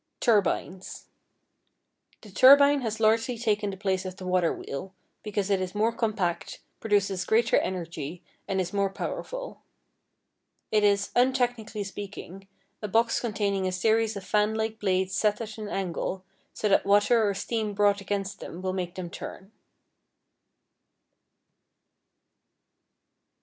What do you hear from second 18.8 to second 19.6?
them turn.